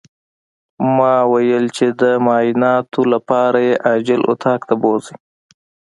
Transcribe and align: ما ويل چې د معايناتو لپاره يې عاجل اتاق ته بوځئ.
ما 0.95 1.13
ويل 1.33 1.65
چې 1.77 1.85
د 2.01 2.03
معايناتو 2.25 3.01
لپاره 3.13 3.59
يې 3.67 3.75
عاجل 3.85 4.21
اتاق 4.31 4.61
ته 4.69 4.75
بوځئ. 4.81 5.15